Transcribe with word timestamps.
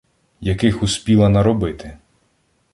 Яких 0.41 0.83
успіла 0.83 1.29
наробити 1.29 1.97